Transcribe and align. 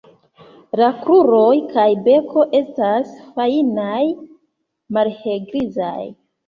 La 0.79 0.87
kruroj 1.01 1.51
kaj 1.75 1.85
beko 2.09 2.47
estas 2.63 3.15
fajnaj, 3.37 4.03
malhelgrizaj. 4.99 5.99